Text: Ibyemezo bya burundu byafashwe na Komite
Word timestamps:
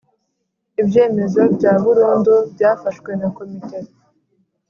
Ibyemezo 0.81 1.41
bya 1.55 1.73
burundu 1.83 2.33
byafashwe 2.53 3.11
na 3.19 3.27
Komite 3.37 3.77